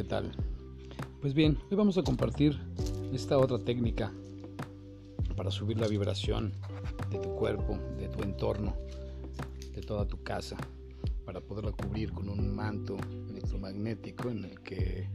¿qué 0.00 0.04
tal? 0.04 0.32
Pues 1.20 1.34
bien, 1.34 1.58
hoy 1.70 1.76
vamos 1.76 1.98
a 1.98 2.02
compartir 2.02 2.58
esta 3.12 3.36
otra 3.36 3.58
técnica 3.58 4.10
para 5.36 5.50
subir 5.50 5.78
la 5.78 5.88
vibración 5.88 6.54
de 7.10 7.18
tu 7.18 7.34
cuerpo, 7.34 7.78
de 7.98 8.08
tu 8.08 8.22
entorno, 8.22 8.74
de 9.74 9.82
toda 9.82 10.08
tu 10.08 10.22
casa, 10.22 10.56
para 11.26 11.42
poderla 11.42 11.72
cubrir 11.72 12.12
con 12.12 12.30
un 12.30 12.56
manto 12.56 12.96
electromagnético 13.28 14.30
en 14.30 14.46
el 14.46 14.60
que 14.60 15.06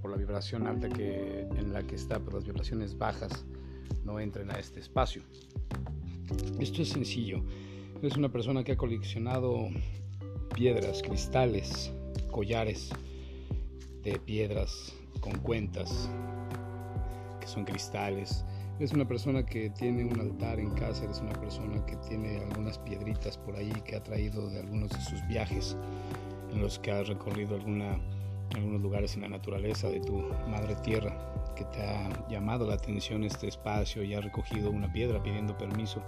por 0.00 0.10
la 0.10 0.16
vibración 0.16 0.66
alta 0.66 0.88
que 0.88 1.40
en 1.42 1.74
la 1.74 1.82
que 1.82 1.96
está, 1.96 2.18
por 2.18 2.32
las 2.32 2.44
vibraciones 2.44 2.96
bajas 2.96 3.44
no 4.02 4.18
entren 4.18 4.50
a 4.50 4.54
este 4.54 4.80
espacio. 4.80 5.20
Esto 6.58 6.80
es 6.80 6.88
sencillo. 6.88 7.44
Es 8.00 8.16
una 8.16 8.32
persona 8.32 8.64
que 8.64 8.72
ha 8.72 8.76
coleccionado 8.78 9.68
piedras, 10.54 11.02
cristales, 11.02 11.92
collares 12.30 12.92
de 14.02 14.18
piedras 14.18 14.92
con 15.20 15.38
cuentas 15.38 16.10
que 17.40 17.46
son 17.46 17.64
cristales. 17.64 18.44
Es 18.80 18.92
una 18.92 19.06
persona 19.06 19.44
que 19.44 19.70
tiene 19.70 20.04
un 20.04 20.18
altar 20.18 20.58
en 20.58 20.70
casa, 20.70 21.04
es 21.04 21.20
una 21.20 21.32
persona 21.32 21.84
que 21.86 21.96
tiene 21.96 22.38
algunas 22.38 22.78
piedritas 22.78 23.38
por 23.38 23.54
ahí 23.56 23.72
que 23.84 23.96
ha 23.96 24.02
traído 24.02 24.48
de 24.48 24.60
algunos 24.60 24.90
de 24.90 25.00
sus 25.00 25.26
viajes 25.28 25.76
en 26.52 26.60
los 26.60 26.78
que 26.78 26.90
ha 26.90 27.02
recorrido 27.02 27.54
alguna, 27.54 28.00
algunos 28.54 28.80
lugares 28.80 29.14
en 29.14 29.22
la 29.22 29.28
naturaleza 29.28 29.88
de 29.88 30.00
tu 30.00 30.18
madre 30.48 30.74
tierra, 30.76 31.16
que 31.54 31.64
te 31.66 31.82
ha 31.82 32.28
llamado 32.28 32.66
la 32.66 32.74
atención 32.74 33.24
este 33.24 33.48
espacio 33.48 34.02
y 34.02 34.14
ha 34.14 34.20
recogido 34.20 34.70
una 34.70 34.92
piedra 34.92 35.22
pidiendo 35.22 35.56
permiso. 35.56 36.02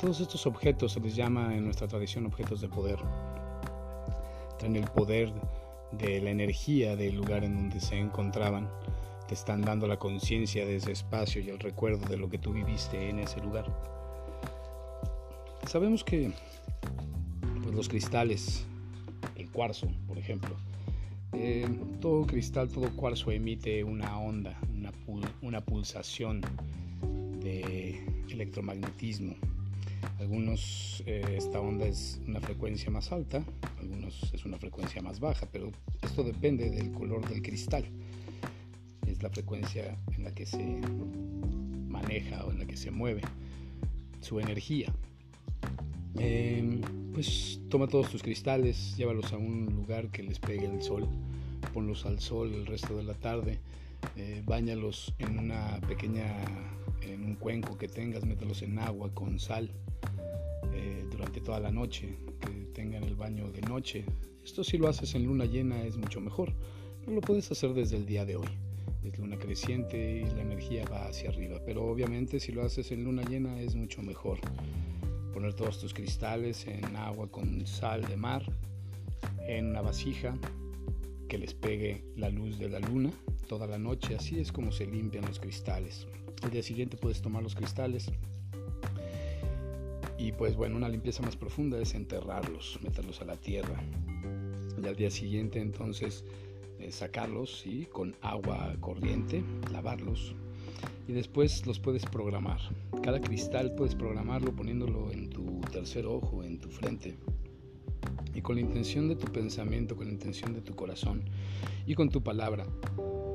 Todos 0.00 0.20
estos 0.20 0.46
objetos 0.46 0.92
se 0.92 1.00
les 1.00 1.14
llama 1.14 1.54
en 1.54 1.64
nuestra 1.64 1.86
tradición 1.86 2.26
objetos 2.26 2.60
de 2.60 2.68
poder. 2.68 2.98
Traen 4.58 4.76
el 4.76 4.88
poder 4.90 5.32
de 5.92 6.20
la 6.20 6.30
energía 6.30 6.96
del 6.96 7.16
lugar 7.16 7.44
en 7.44 7.56
donde 7.56 7.80
se 7.80 7.98
encontraban. 7.98 8.68
Te 9.28 9.34
están 9.34 9.62
dando 9.62 9.86
la 9.86 9.98
conciencia 9.98 10.66
de 10.66 10.76
ese 10.76 10.92
espacio 10.92 11.40
y 11.40 11.48
el 11.48 11.58
recuerdo 11.58 12.06
de 12.08 12.16
lo 12.16 12.28
que 12.28 12.38
tú 12.38 12.52
viviste 12.52 13.08
en 13.08 13.20
ese 13.20 13.40
lugar. 13.40 13.64
Sabemos 15.66 16.04
que 16.04 16.30
pues, 17.62 17.74
los 17.74 17.88
cristales, 17.88 18.66
el 19.36 19.50
cuarzo, 19.50 19.88
por 20.06 20.18
ejemplo, 20.18 20.54
eh, 21.32 21.66
todo 22.00 22.26
cristal, 22.26 22.68
todo 22.68 22.94
cuarzo 22.94 23.30
emite 23.30 23.82
una 23.82 24.18
onda, 24.18 24.58
una, 25.06 25.28
una 25.42 25.60
pulsación 25.64 26.42
de 27.40 28.04
electromagnetismo. 28.30 29.34
Algunos 30.18 31.02
eh, 31.06 31.22
esta 31.36 31.60
onda 31.60 31.86
es 31.86 32.20
una 32.26 32.40
frecuencia 32.40 32.90
más 32.90 33.12
alta, 33.12 33.44
algunos 33.78 34.32
es 34.32 34.44
una 34.44 34.58
frecuencia 34.58 35.02
más 35.02 35.20
baja, 35.20 35.46
pero 35.52 35.70
esto 36.02 36.22
depende 36.22 36.70
del 36.70 36.92
color 36.92 37.28
del 37.28 37.42
cristal. 37.42 37.84
Es 39.06 39.22
la 39.22 39.30
frecuencia 39.30 39.96
en 40.16 40.24
la 40.24 40.34
que 40.34 40.46
se 40.46 40.80
maneja 41.88 42.44
o 42.44 42.52
en 42.52 42.58
la 42.58 42.66
que 42.66 42.76
se 42.76 42.90
mueve 42.90 43.22
su 44.20 44.40
energía. 44.40 44.92
Em, 46.18 46.80
pues 47.12 47.60
toma 47.68 47.86
todos 47.86 48.10
tus 48.10 48.22
cristales, 48.22 48.96
llévalos 48.96 49.32
a 49.32 49.36
un 49.36 49.66
lugar 49.66 50.10
que 50.10 50.22
les 50.22 50.38
pegue 50.38 50.66
el 50.66 50.82
sol, 50.82 51.08
ponlos 51.72 52.06
al 52.06 52.20
sol 52.20 52.52
el 52.54 52.66
resto 52.66 52.96
de 52.96 53.04
la 53.04 53.14
tarde, 53.14 53.58
eh, 54.16 54.42
bañalos 54.44 55.12
en 55.18 55.38
una 55.38 55.80
pequeña, 55.88 56.32
en 57.12 57.24
un 57.24 57.34
cuenco 57.34 57.76
que 57.76 57.88
tengas, 57.88 58.24
mételos 58.24 58.62
en 58.62 58.78
agua 58.78 59.12
con 59.14 59.38
sal 59.38 59.70
eh, 60.72 61.04
durante 61.10 61.40
toda 61.40 61.60
la 61.60 61.70
noche, 61.70 62.16
que 62.40 62.48
tengan 62.72 63.04
el 63.04 63.14
baño 63.14 63.50
de 63.50 63.60
noche. 63.62 64.04
Esto 64.44 64.64
si 64.64 64.78
lo 64.78 64.88
haces 64.88 65.14
en 65.14 65.24
luna 65.24 65.44
llena 65.44 65.82
es 65.82 65.96
mucho 65.96 66.20
mejor, 66.20 66.52
no 67.06 67.12
lo 67.14 67.20
puedes 67.20 67.50
hacer 67.50 67.74
desde 67.74 67.96
el 67.96 68.06
día 68.06 68.24
de 68.24 68.36
hoy. 68.36 68.48
Es 69.04 69.18
luna 69.18 69.36
creciente 69.38 70.22
y 70.22 70.34
la 70.34 70.42
energía 70.42 70.84
va 70.90 71.06
hacia 71.06 71.28
arriba, 71.28 71.60
pero 71.64 71.84
obviamente 71.84 72.40
si 72.40 72.52
lo 72.52 72.62
haces 72.62 72.90
en 72.90 73.04
luna 73.04 73.22
llena 73.22 73.60
es 73.60 73.74
mucho 73.74 74.02
mejor 74.02 74.38
poner 75.34 75.52
todos 75.52 75.80
tus 75.80 75.92
cristales 75.92 76.66
en 76.66 76.96
agua 76.96 77.28
con 77.30 77.66
sal 77.66 78.02
de 78.06 78.16
mar, 78.16 78.44
en 79.46 79.66
una 79.66 79.82
vasija, 79.82 80.38
que 81.28 81.38
les 81.38 81.52
pegue 81.54 82.04
la 82.16 82.30
luz 82.30 82.58
de 82.58 82.68
la 82.68 82.78
luna 82.78 83.10
toda 83.48 83.66
la 83.66 83.78
noche. 83.78 84.14
Así 84.14 84.38
es 84.38 84.52
como 84.52 84.72
se 84.72 84.86
limpian 84.86 85.26
los 85.26 85.40
cristales. 85.40 86.06
El 86.44 86.50
día 86.50 86.62
siguiente 86.62 86.96
puedes 86.96 87.22
tomar 87.22 87.42
los 87.42 87.54
cristales 87.54 88.10
y 90.18 90.32
pues 90.32 90.56
bueno, 90.56 90.76
una 90.76 90.88
limpieza 90.88 91.22
más 91.22 91.36
profunda 91.36 91.78
es 91.80 91.94
enterrarlos, 91.94 92.78
meterlos 92.82 93.20
a 93.20 93.24
la 93.24 93.36
tierra. 93.36 93.82
Y 94.82 94.86
al 94.86 94.96
día 94.96 95.10
siguiente 95.10 95.60
entonces 95.60 96.24
eh, 96.78 96.90
sacarlos 96.92 97.66
y 97.66 97.86
con 97.86 98.14
agua 98.20 98.76
corriente, 98.80 99.42
lavarlos, 99.72 100.34
y 101.06 101.12
después 101.12 101.66
los 101.66 101.78
puedes 101.78 102.04
programar. 102.04 102.60
Cada 103.02 103.20
cristal 103.20 103.74
puedes 103.74 103.94
programarlo 103.94 104.54
poniéndolo 104.54 105.10
en 105.10 105.28
tu 105.30 105.60
tercer 105.72 106.06
ojo, 106.06 106.42
en 106.42 106.58
tu 106.58 106.68
frente. 106.70 107.16
Y 108.34 108.40
con 108.40 108.56
la 108.56 108.62
intención 108.62 109.08
de 109.08 109.16
tu 109.16 109.30
pensamiento, 109.30 109.96
con 109.96 110.06
la 110.06 110.12
intención 110.12 110.54
de 110.54 110.60
tu 110.60 110.74
corazón 110.74 111.22
y 111.86 111.94
con 111.94 112.08
tu 112.08 112.22
palabra, 112.22 112.66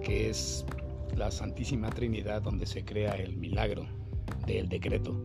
que 0.03 0.30
es 0.30 0.66
la 1.16 1.31
Santísima 1.31 1.90
Trinidad 1.90 2.42
donde 2.42 2.66
se 2.66 2.84
crea 2.84 3.14
el 3.14 3.38
milagro 3.38 3.86
del 4.46 4.70
decreto. 4.70 5.16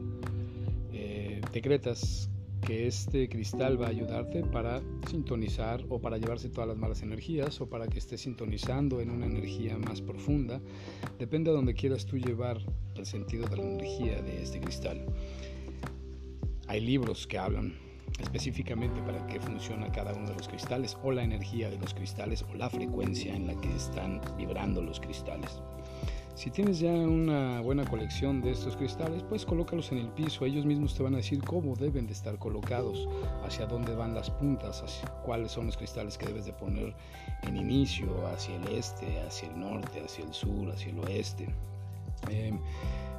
Eh, 0.92 1.40
decretas 1.52 2.30
que 2.64 2.86
este 2.86 3.28
cristal 3.28 3.80
va 3.80 3.86
a 3.86 3.90
ayudarte 3.90 4.42
para 4.42 4.80
sintonizar 5.10 5.84
o 5.90 6.00
para 6.00 6.16
llevarse 6.16 6.48
todas 6.48 6.68
las 6.68 6.78
malas 6.78 7.02
energías 7.02 7.60
o 7.60 7.68
para 7.68 7.86
que 7.86 7.98
estés 7.98 8.22
sintonizando 8.22 9.00
en 9.00 9.10
una 9.10 9.26
energía 9.26 9.76
más 9.76 10.00
profunda. 10.00 10.60
Depende 11.18 11.50
de 11.50 11.56
donde 11.56 11.74
quieras 11.74 12.06
tú 12.06 12.16
llevar 12.16 12.58
el 12.96 13.04
sentido 13.04 13.46
de 13.48 13.56
la 13.58 13.62
energía 13.64 14.22
de 14.22 14.42
este 14.42 14.60
cristal. 14.60 15.04
Hay 16.66 16.80
libros 16.80 17.26
que 17.26 17.38
hablan 17.38 17.74
específicamente 18.18 19.00
para 19.02 19.26
qué 19.26 19.40
funciona 19.40 19.90
cada 19.90 20.12
uno 20.14 20.28
de 20.28 20.36
los 20.36 20.48
cristales 20.48 20.96
o 21.02 21.12
la 21.12 21.22
energía 21.22 21.70
de 21.70 21.78
los 21.78 21.94
cristales 21.94 22.44
o 22.50 22.54
la 22.54 22.70
frecuencia 22.70 23.34
en 23.34 23.46
la 23.46 23.54
que 23.60 23.74
están 23.74 24.20
vibrando 24.36 24.82
los 24.82 25.00
cristales. 25.00 25.60
Si 26.34 26.50
tienes 26.50 26.80
ya 26.80 26.90
una 26.90 27.60
buena 27.60 27.84
colección 27.84 28.42
de 28.42 28.50
estos 28.50 28.76
cristales, 28.76 29.22
pues 29.22 29.46
colócalos 29.46 29.92
en 29.92 29.98
el 29.98 30.08
piso. 30.08 30.44
Ellos 30.44 30.66
mismos 30.66 30.92
te 30.96 31.04
van 31.04 31.14
a 31.14 31.18
decir 31.18 31.40
cómo 31.40 31.76
deben 31.76 32.08
de 32.08 32.12
estar 32.12 32.38
colocados, 32.40 33.08
hacia 33.44 33.66
dónde 33.66 33.94
van 33.94 34.16
las 34.16 34.30
puntas, 34.30 34.82
hacia 34.82 35.08
cuáles 35.22 35.52
son 35.52 35.66
los 35.66 35.76
cristales 35.76 36.18
que 36.18 36.26
debes 36.26 36.44
de 36.44 36.52
poner 36.52 36.92
en 37.42 37.56
inicio, 37.56 38.26
hacia 38.26 38.56
el 38.56 38.66
este, 38.66 39.20
hacia 39.20 39.48
el 39.48 39.60
norte, 39.60 40.02
hacia 40.04 40.24
el 40.24 40.34
sur, 40.34 40.72
hacia 40.72 40.90
el 40.90 40.98
oeste. 40.98 41.48
Em, 42.28 42.58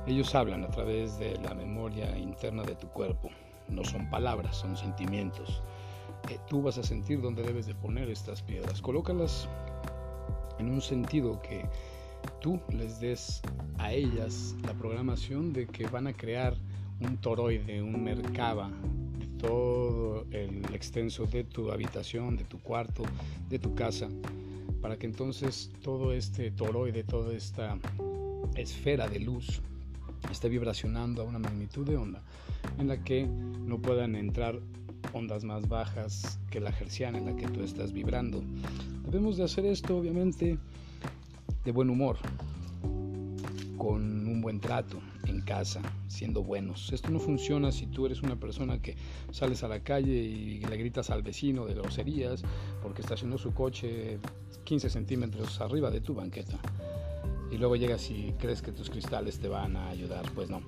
ellos 0.05 0.35
hablan 0.35 0.65
a 0.65 0.67
través 0.67 1.17
de 1.17 1.37
la 1.37 1.53
memoria 1.53 2.17
interna 2.17 2.63
de 2.63 2.75
tu 2.75 2.89
cuerpo. 2.89 3.29
No 3.69 3.83
son 3.83 4.09
palabras, 4.09 4.55
son 4.55 4.77
sentimientos. 4.77 5.61
Eh, 6.29 6.39
tú 6.47 6.61
vas 6.61 6.77
a 6.77 6.83
sentir 6.83 7.21
dónde 7.21 7.43
debes 7.43 7.65
de 7.67 7.75
poner 7.75 8.09
estas 8.09 8.41
piedras. 8.41 8.81
Colócalas 8.81 9.47
en 10.59 10.69
un 10.69 10.81
sentido 10.81 11.41
que 11.41 11.67
tú 12.41 12.59
les 12.69 12.99
des 12.99 13.41
a 13.77 13.91
ellas 13.91 14.55
la 14.65 14.73
programación 14.73 15.53
de 15.53 15.67
que 15.67 15.87
van 15.87 16.07
a 16.07 16.13
crear 16.13 16.55
un 16.99 17.17
toroide, 17.17 17.81
un 17.81 18.03
mercaba 18.03 18.71
de 19.19 19.27
todo 19.39 20.25
el 20.31 20.63
extenso 20.73 21.25
de 21.25 21.43
tu 21.43 21.71
habitación, 21.71 22.37
de 22.37 22.45
tu 22.45 22.59
cuarto, 22.59 23.03
de 23.49 23.59
tu 23.59 23.75
casa, 23.75 24.09
para 24.81 24.97
que 24.97 25.05
entonces 25.05 25.71
todo 25.83 26.13
este 26.13 26.51
toroide, 26.51 27.03
toda 27.03 27.33
esta 27.33 27.77
esfera 28.55 29.07
de 29.07 29.19
luz 29.19 29.61
esté 30.31 30.49
vibracionando 30.49 31.21
a 31.21 31.25
una 31.25 31.39
magnitud 31.39 31.85
de 31.87 31.97
onda 31.97 32.21
en 32.77 32.87
la 32.87 33.03
que 33.03 33.25
no 33.25 33.79
puedan 33.79 34.15
entrar 34.15 34.59
ondas 35.13 35.43
más 35.43 35.67
bajas 35.67 36.39
que 36.49 36.59
la 36.59 36.69
herciana 36.69 37.17
en 37.17 37.25
la 37.25 37.35
que 37.35 37.47
tú 37.47 37.61
estás 37.61 37.91
vibrando. 37.93 38.43
Debemos 39.05 39.37
de 39.37 39.43
hacer 39.43 39.65
esto 39.65 39.97
obviamente 39.97 40.57
de 41.63 41.71
buen 41.71 41.89
humor, 41.89 42.17
con 43.77 44.27
un 44.27 44.41
buen 44.41 44.59
trato 44.59 44.99
en 45.27 45.41
casa, 45.41 45.81
siendo 46.07 46.43
buenos. 46.43 46.91
Esto 46.91 47.09
no 47.09 47.19
funciona 47.19 47.71
si 47.71 47.87
tú 47.87 48.05
eres 48.05 48.21
una 48.21 48.35
persona 48.35 48.81
que 48.81 48.95
sales 49.31 49.63
a 49.63 49.67
la 49.67 49.79
calle 49.79 50.13
y 50.13 50.59
le 50.59 50.77
gritas 50.77 51.09
al 51.09 51.23
vecino 51.23 51.65
de 51.65 51.73
groserías 51.73 52.43
porque 52.81 53.01
estacionó 53.01 53.37
su 53.37 53.53
coche 53.53 54.19
15 54.63 54.89
centímetros 54.89 55.61
arriba 55.61 55.91
de 55.91 56.01
tu 56.01 56.13
banqueta. 56.13 56.57
Y 57.55 57.57
luego 57.57 57.77
llegas 57.77 58.11
y 58.11 58.35
crees 58.37 58.61
que 58.61 58.73
tus 58.73 58.89
cristales 58.89 59.39
te 59.39 59.47
van 59.47 59.77
a 59.77 59.87
ayudar. 59.87 60.29
Pues 60.35 60.49
no. 60.49 60.61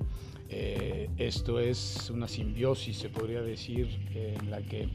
Eh, 0.47 1.09
esto 1.17 1.59
es 1.59 2.09
una 2.09 2.29
simbiosis, 2.29 2.97
se 2.97 3.09
podría 3.09 3.41
decir, 3.41 3.89
en 4.15 4.49
la 4.49 4.61
que 4.61 4.87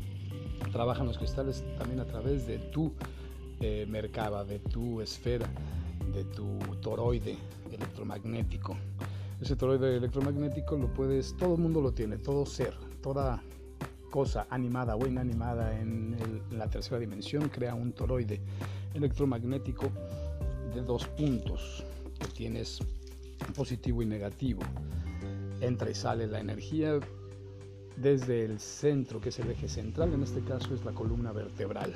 trabajan 0.72 1.06
los 1.06 1.18
cristales 1.18 1.62
también 1.76 2.00
a 2.00 2.06
través 2.06 2.46
de 2.46 2.58
tu 2.58 2.94
eh, 3.60 3.84
mercaba, 3.86 4.42
de 4.42 4.58
tu 4.58 5.02
esfera 5.02 5.46
de 6.14 6.24
tu 6.24 6.58
toroide 6.80 7.36
electromagnético. 7.70 8.76
Ese 9.40 9.56
toroide 9.56 9.96
electromagnético 9.96 10.76
lo 10.76 10.92
puedes, 10.92 11.36
todo 11.36 11.54
el 11.56 11.60
mundo 11.60 11.80
lo 11.80 11.92
tiene, 11.92 12.16
todo 12.18 12.46
ser, 12.46 12.74
toda 13.02 13.42
cosa 14.10 14.46
animada 14.50 14.94
o 14.94 15.06
inanimada 15.06 15.78
en, 15.78 16.16
la 16.50 16.68
tercera 16.68 16.98
dimensión 16.98 17.48
crea 17.48 17.74
un 17.74 17.92
toroide 17.92 18.40
electromagnético 18.94 19.90
de 20.74 20.82
dos 20.82 21.06
puntos 21.08 21.84
que 22.18 22.28
tienes 22.28 22.80
positivo 23.54 24.02
y 24.02 24.06
negativo. 24.06 24.62
Entra 25.60 25.90
y 25.90 25.94
sale 25.94 26.26
la 26.26 26.40
energía 26.40 26.98
desde 27.96 28.44
el 28.44 28.58
centro, 28.58 29.20
que 29.20 29.28
es 29.28 29.38
el 29.38 29.50
eje 29.50 29.68
central, 29.68 30.12
en 30.14 30.22
este 30.22 30.40
caso 30.40 30.74
es 30.74 30.84
la 30.84 30.92
columna 30.92 31.32
vertebral. 31.32 31.94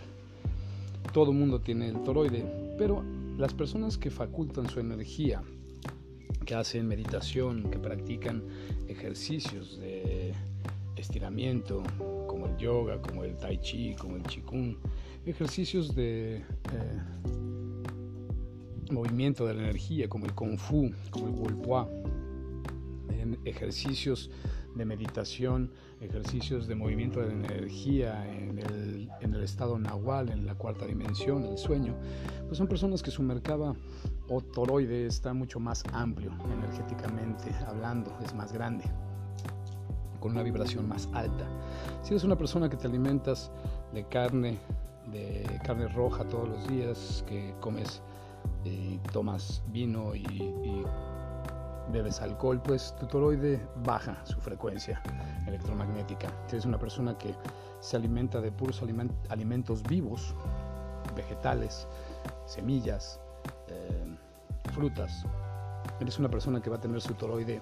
Todo 1.12 1.32
mundo 1.32 1.60
tiene 1.60 1.88
el 1.88 2.02
toroide, 2.02 2.44
pero 2.78 3.02
las 3.36 3.54
personas 3.54 3.96
que 3.96 4.10
facultan 4.10 4.68
su 4.68 4.80
energía, 4.80 5.42
que 6.44 6.54
hacen 6.54 6.86
meditación, 6.86 7.70
que 7.70 7.78
practican 7.78 8.42
ejercicios 8.88 9.78
de 9.80 10.32
estiramiento, 10.96 11.82
como 12.26 12.46
el 12.46 12.56
yoga, 12.56 13.00
como 13.00 13.24
el 13.24 13.36
tai 13.36 13.58
chi, 13.58 13.94
como 13.94 14.16
el 14.16 14.22
qigong, 14.22 14.76
ejercicios 15.26 15.94
de 15.94 16.36
eh, 16.36 16.42
movimiento 18.90 19.46
de 19.46 19.54
la 19.54 19.62
energía, 19.62 20.08
como 20.08 20.26
el 20.26 20.34
kung 20.34 20.58
fu, 20.58 20.90
como 21.10 21.28
el 21.28 21.32
wolpoa, 21.32 21.88
ejercicios 23.44 24.30
de 24.74 24.84
meditación, 24.84 25.70
ejercicios 26.00 26.66
de 26.66 26.74
movimiento 26.74 27.20
de 27.20 27.28
la 27.28 27.32
energía 27.32 28.30
en 28.30 28.58
el, 28.58 29.10
en 29.20 29.34
el, 29.34 29.42
estado 29.42 29.78
nahual, 29.78 30.28
en 30.28 30.44
la 30.44 30.54
cuarta 30.54 30.86
dimensión, 30.86 31.44
el 31.44 31.56
sueño, 31.56 31.94
pues 32.46 32.58
son 32.58 32.68
personas 32.68 33.02
que 33.02 33.10
su 33.10 33.22
mercado 33.22 33.74
o 34.28 34.40
toroide 34.40 35.06
está 35.06 35.32
mucho 35.32 35.60
más 35.60 35.82
amplio 35.92 36.32
energéticamente 36.52 37.50
hablando, 37.66 38.16
es 38.24 38.34
más 38.34 38.52
grande, 38.52 38.84
con 40.20 40.32
una 40.32 40.42
vibración 40.42 40.86
más 40.88 41.08
alta. 41.14 41.48
Si 42.02 42.10
eres 42.10 42.24
una 42.24 42.36
persona 42.36 42.68
que 42.68 42.76
te 42.76 42.86
alimentas 42.86 43.50
de 43.94 44.06
carne, 44.08 44.58
de 45.10 45.58
carne 45.64 45.88
roja 45.88 46.24
todos 46.24 46.48
los 46.48 46.68
días, 46.68 47.24
que 47.26 47.54
comes 47.60 48.02
y 48.64 48.98
tomas 49.12 49.62
vino 49.68 50.14
y, 50.14 50.84
bebes 51.92 52.20
alcohol, 52.20 52.60
pues 52.60 52.96
tu 52.98 53.06
toroide 53.06 53.64
baja 53.84 54.18
su 54.24 54.40
frecuencia 54.40 55.00
electromagnética. 55.46 56.28
Si 56.48 56.56
eres 56.56 56.66
una 56.66 56.78
persona 56.78 57.16
que 57.16 57.32
se 57.78 57.96
alimenta 57.96 58.40
de 58.40 58.50
puros 58.50 58.82
alimentos 59.28 59.84
vivos, 59.84 60.34
vegetales, 61.14 61.86
semillas, 62.44 63.20
eh, 63.68 64.16
frutas, 64.72 65.24
eres 66.00 66.18
una 66.18 66.28
persona 66.28 66.60
que 66.60 66.70
va 66.70 66.76
a 66.76 66.80
tener 66.80 67.00
su 67.00 67.14
toroide 67.14 67.60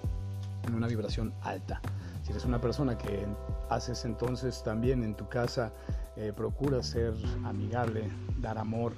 en 0.63 0.73
una 0.73 0.87
vibración 0.87 1.33
alta. 1.41 1.79
Si 2.23 2.31
eres 2.31 2.45
una 2.45 2.59
persona 2.59 2.97
que 2.97 3.27
haces 3.69 4.05
entonces 4.05 4.63
también 4.63 5.03
en 5.03 5.15
tu 5.15 5.27
casa, 5.29 5.71
eh, 6.15 6.33
procura 6.35 6.81
ser 6.81 7.13
amigable, 7.43 8.09
dar 8.39 8.57
amor, 8.57 8.93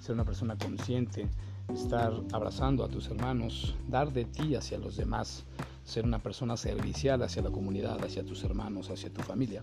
ser 0.00 0.14
una 0.14 0.24
persona 0.24 0.56
consciente, 0.56 1.28
estar 1.72 2.12
abrazando 2.32 2.82
a 2.82 2.88
tus 2.88 3.08
hermanos, 3.08 3.76
dar 3.88 4.12
de 4.12 4.24
ti 4.24 4.54
hacia 4.54 4.78
los 4.78 4.96
demás, 4.96 5.44
ser 5.84 6.04
una 6.04 6.18
persona 6.18 6.56
servicial 6.56 7.22
hacia 7.22 7.42
la 7.42 7.50
comunidad, 7.50 8.02
hacia 8.02 8.24
tus 8.24 8.42
hermanos, 8.42 8.90
hacia 8.90 9.12
tu 9.12 9.20
familia. 9.22 9.62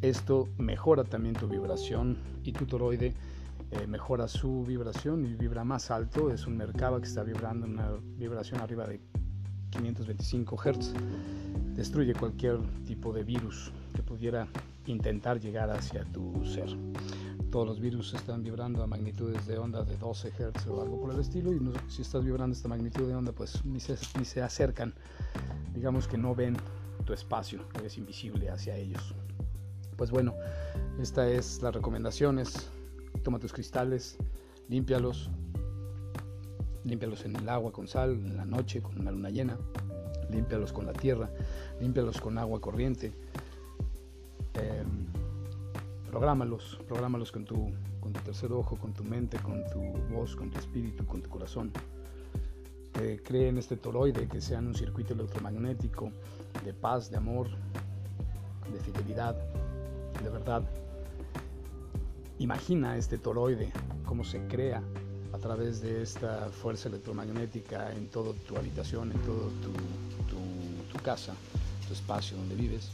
Esto 0.00 0.48
mejora 0.58 1.04
también 1.04 1.34
tu 1.34 1.46
vibración 1.46 2.16
y 2.42 2.52
tu 2.52 2.66
toroide 2.66 3.14
eh, 3.70 3.86
mejora 3.86 4.28
su 4.28 4.64
vibración 4.64 5.24
y 5.24 5.34
vibra 5.34 5.64
más 5.64 5.90
alto. 5.90 6.30
Es 6.30 6.46
un 6.46 6.56
mercado 6.56 7.00
que 7.00 7.06
está 7.06 7.22
vibrando 7.22 7.66
una 7.66 7.90
vibración 8.16 8.60
arriba 8.60 8.86
de 8.86 9.00
525 9.70 10.56
Hz. 10.56 10.94
Destruye 11.74 12.14
cualquier 12.14 12.58
tipo 12.84 13.12
de 13.12 13.24
virus 13.24 13.72
que 13.94 14.02
pudiera 14.02 14.48
intentar 14.86 15.40
llegar 15.40 15.70
hacia 15.70 16.04
tu 16.04 16.44
ser 16.44 16.68
todos 17.56 17.68
los 17.68 17.80
virus 17.80 18.12
están 18.12 18.42
vibrando 18.42 18.82
a 18.82 18.86
magnitudes 18.86 19.46
de 19.46 19.56
onda 19.56 19.82
de 19.82 19.96
12 19.96 20.28
Hz 20.28 20.66
o 20.66 20.82
algo 20.82 21.00
por 21.00 21.14
el 21.14 21.20
estilo 21.20 21.54
y 21.54 21.72
si 21.88 22.02
estás 22.02 22.22
vibrando 22.22 22.54
esta 22.54 22.68
magnitud 22.68 23.08
de 23.08 23.14
onda 23.14 23.32
pues 23.32 23.64
ni 23.64 23.80
se, 23.80 23.96
ni 24.18 24.26
se 24.26 24.42
acercan, 24.42 24.92
digamos 25.72 26.06
que 26.06 26.18
no 26.18 26.34
ven 26.34 26.54
tu 27.06 27.14
espacio, 27.14 27.62
eres 27.78 27.96
invisible 27.96 28.50
hacia 28.50 28.76
ellos. 28.76 29.14
Pues 29.96 30.10
bueno, 30.10 30.34
esta 31.00 31.30
es 31.30 31.62
las 31.62 31.74
recomendaciones, 31.74 32.68
toma 33.22 33.38
tus 33.38 33.54
cristales, 33.54 34.18
límpialos, 34.68 35.30
límpialos 36.84 37.24
en 37.24 37.36
el 37.36 37.48
agua 37.48 37.72
con 37.72 37.88
sal, 37.88 38.10
en 38.10 38.36
la 38.36 38.44
noche 38.44 38.82
con 38.82 39.00
una 39.00 39.12
luna 39.12 39.30
llena, 39.30 39.56
límpialos 40.30 40.74
con 40.74 40.84
la 40.84 40.92
tierra, 40.92 41.30
límpialos 41.80 42.20
con 42.20 42.36
agua 42.36 42.60
corriente. 42.60 43.14
Prográmalos, 46.16 46.78
prográmalos 46.88 47.30
con 47.30 47.44
tu, 47.44 47.74
con 48.00 48.10
tu 48.10 48.20
tercer 48.20 48.50
ojo, 48.50 48.78
con 48.78 48.94
tu 48.94 49.04
mente, 49.04 49.36
con 49.36 49.62
tu 49.70 49.82
voz, 50.10 50.34
con 50.34 50.48
tu 50.48 50.58
espíritu, 50.58 51.04
con 51.04 51.20
tu 51.20 51.28
corazón. 51.28 51.70
Eh, 52.98 53.20
cree 53.22 53.50
en 53.50 53.58
este 53.58 53.76
toroide 53.76 54.26
que 54.26 54.40
sea 54.40 54.60
un 54.60 54.74
circuito 54.74 55.12
electromagnético 55.12 56.10
de 56.64 56.72
paz, 56.72 57.10
de 57.10 57.18
amor, 57.18 57.48
de 58.72 58.80
fidelidad, 58.80 59.36
de 60.22 60.30
verdad. 60.30 60.62
Imagina 62.38 62.96
este 62.96 63.18
toroide, 63.18 63.70
cómo 64.06 64.24
se 64.24 64.38
crea 64.46 64.82
a 65.34 65.38
través 65.38 65.82
de 65.82 66.00
esta 66.00 66.48
fuerza 66.48 66.88
electromagnética 66.88 67.92
en 67.92 68.08
toda 68.08 68.32
tu 68.48 68.56
habitación, 68.56 69.12
en 69.12 69.18
toda 69.18 69.50
tu 69.60 71.02
casa, 71.02 71.34
tu 71.86 71.92
espacio 71.92 72.36
donde 72.36 72.54
vives 72.54 72.90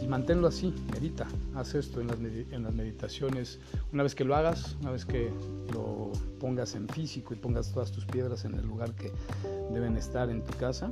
y 0.00 0.06
manténlo 0.06 0.48
así, 0.48 0.74
medita, 0.92 1.26
haz 1.54 1.74
esto 1.74 2.00
en 2.00 2.08
las, 2.08 2.18
en 2.18 2.62
las, 2.62 2.74
meditaciones. 2.74 3.58
Una 3.92 4.02
vez 4.02 4.14
que 4.14 4.24
lo 4.24 4.34
hagas, 4.34 4.76
una 4.80 4.90
vez 4.90 5.04
que 5.04 5.30
lo 5.72 6.12
pongas 6.38 6.74
en 6.74 6.88
físico 6.88 7.34
y 7.34 7.36
pongas 7.36 7.72
todas 7.72 7.92
tus 7.92 8.06
piedras 8.06 8.44
en 8.44 8.54
el 8.54 8.66
lugar 8.66 8.92
que 8.94 9.12
deben 9.72 9.96
estar 9.96 10.30
en 10.30 10.42
tu 10.42 10.56
casa, 10.58 10.90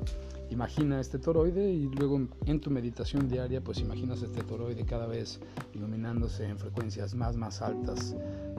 imagina 0.50 1.00
este 1.00 1.18
toroide 1.18 1.70
y 1.70 1.88
luego 1.88 2.26
en 2.46 2.60
tu 2.60 2.70
meditación 2.70 3.28
diaria 3.28 3.62
pues 3.62 3.80
imaginas 3.80 4.22
este 4.22 4.42
toroide 4.42 4.84
cada 4.84 5.06
vez 5.06 5.40
iluminándose 5.74 6.46
en 6.46 6.58
frecuencias 6.58 7.14
más 7.14 7.36
más 7.36 7.60
altas 7.60 8.16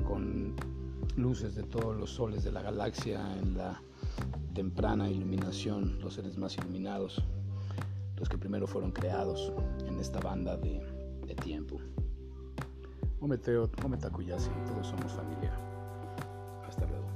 con 0.07 0.53
luces 1.17 1.55
de 1.55 1.63
todos 1.63 1.95
los 1.97 2.11
soles 2.11 2.43
de 2.43 2.51
la 2.51 2.61
galaxia 2.61 3.21
en 3.41 3.57
la 3.57 3.81
temprana 4.53 5.09
iluminación, 5.09 5.99
los 6.01 6.13
seres 6.13 6.37
más 6.37 6.57
iluminados 6.57 7.23
los 8.19 8.29
que 8.29 8.37
primero 8.37 8.67
fueron 8.67 8.91
creados 8.91 9.51
en 9.87 9.99
esta 9.99 10.19
banda 10.19 10.55
de, 10.57 10.79
de 11.25 11.33
tiempo. 11.35 11.79
Ometeo, 13.21 13.69
Ometakuyasi, 13.83 14.49
todos 14.67 14.87
somos 14.87 15.13
familia. 15.13 15.51
Hasta 16.67 16.85
luego. 16.85 17.07